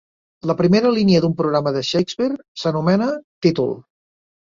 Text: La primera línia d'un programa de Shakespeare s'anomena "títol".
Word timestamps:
La 0.51 0.55
primera 0.61 0.91
línia 0.95 1.21
d'un 1.27 1.35
programa 1.43 1.75
de 1.77 1.85
Shakespeare 1.91 2.41
s'anomena 2.65 3.15
"títol". 3.49 3.81